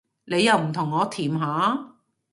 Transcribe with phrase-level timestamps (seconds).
[0.25, 1.95] 你又唔同我甜下